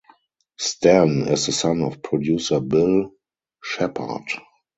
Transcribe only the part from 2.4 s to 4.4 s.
Bill Sheppard.